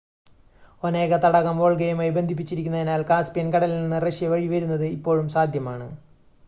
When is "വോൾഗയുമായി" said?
1.59-2.09